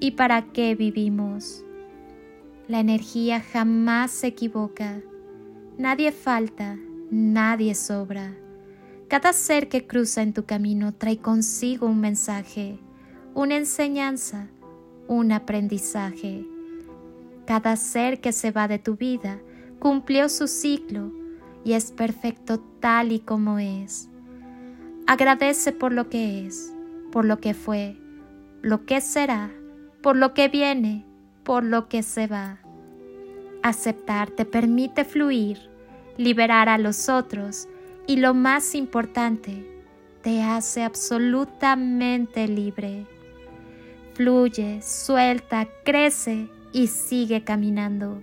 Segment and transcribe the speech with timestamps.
[0.00, 1.64] y para qué vivimos.
[2.68, 5.00] La energía jamás se equivoca.
[5.78, 6.76] Nadie falta,
[7.10, 8.34] nadie sobra.
[9.08, 12.78] Cada ser que cruza en tu camino trae consigo un mensaje,
[13.34, 14.48] una enseñanza,
[15.06, 16.44] un aprendizaje.
[17.46, 19.38] Cada ser que se va de tu vida
[19.78, 21.12] cumplió su ciclo
[21.64, 24.08] y es perfecto tal y como es.
[25.06, 26.72] Agradece por lo que es,
[27.12, 27.96] por lo que fue,
[28.62, 29.52] lo que será
[30.06, 31.04] por lo que viene,
[31.42, 32.58] por lo que se va.
[33.64, 35.58] Aceptar te permite fluir,
[36.16, 37.66] liberar a los otros
[38.06, 39.68] y lo más importante,
[40.22, 43.04] te hace absolutamente libre.
[44.14, 48.22] Fluye, suelta, crece y sigue caminando.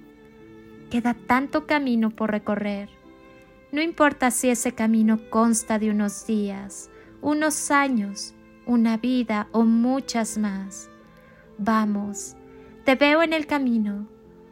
[0.89, 2.87] Queda tanto camino por recorrer.
[3.73, 8.33] No importa si ese camino consta de unos días, unos años,
[8.65, 10.89] una vida o muchas más.
[11.57, 12.35] Vamos,
[12.83, 14.07] te veo en el camino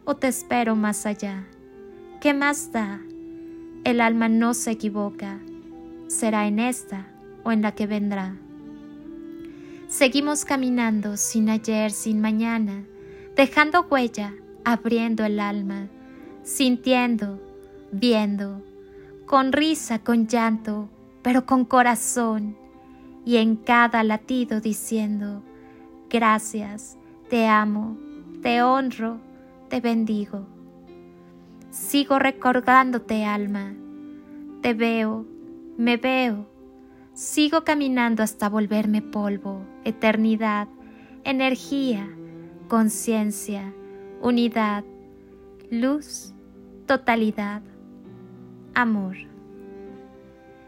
[0.06, 1.48] o te espero más allá.
[2.22, 3.02] ¿Qué más da?
[3.84, 5.40] El alma no se equivoca.
[6.08, 7.08] Será en esta
[7.44, 8.36] o en la que vendrá.
[9.88, 12.86] Seguimos caminando sin ayer, sin mañana,
[13.36, 15.90] dejando huella, abriendo el alma,
[16.44, 17.42] sintiendo,
[17.92, 18.64] viendo,
[19.26, 20.90] con risa, con llanto,
[21.22, 22.56] pero con corazón,
[23.26, 25.44] y en cada latido diciendo,
[26.12, 26.98] Gracias,
[27.30, 27.98] te amo,
[28.42, 29.22] te honro,
[29.70, 30.46] te bendigo.
[31.70, 33.74] Sigo recordándote, alma.
[34.62, 35.26] Te veo,
[35.78, 36.50] me veo.
[37.14, 40.68] Sigo caminando hasta volverme polvo, eternidad,
[41.24, 42.10] energía,
[42.68, 43.74] conciencia,
[44.22, 44.84] unidad,
[45.70, 46.34] luz,
[46.88, 47.62] totalidad,
[48.74, 49.16] amor.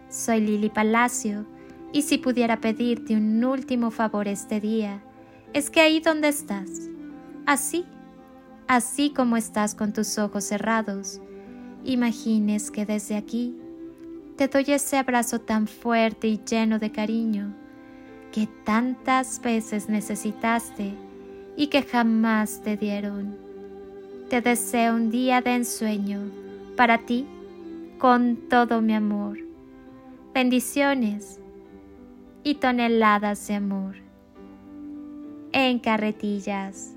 [0.08, 1.46] Soy Lili Palacio
[1.92, 5.04] y si pudiera pedirte un último favor este día,
[5.54, 6.90] es que ahí donde estás,
[7.46, 7.86] así,
[8.68, 11.22] así como estás con tus ojos cerrados,
[11.84, 13.56] imagines que desde aquí
[14.36, 17.54] te doy ese abrazo tan fuerte y lleno de cariño
[18.32, 20.96] que tantas veces necesitaste
[21.56, 23.38] y que jamás te dieron.
[24.30, 26.32] Te deseo un día de ensueño
[26.76, 27.28] para ti
[28.00, 29.38] con todo mi amor.
[30.34, 31.40] Bendiciones
[32.44, 34.03] y toneladas de amor
[35.54, 36.96] en carretillas.